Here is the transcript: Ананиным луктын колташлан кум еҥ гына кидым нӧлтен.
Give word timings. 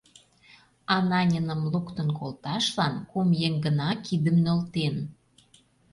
Ананиным 0.97 1.61
луктын 1.71 2.09
колташлан 2.17 2.93
кум 3.11 3.29
еҥ 3.47 3.53
гына 3.65 3.89
кидым 4.05 4.37
нӧлтен. 4.45 4.95